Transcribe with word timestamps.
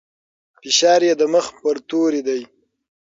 فشار 0.61 1.01
يې 1.07 1.13
د 1.17 1.23
مخ 1.33 1.45
پر 1.61 1.77
توري 1.89 2.21
دی. 2.27 2.41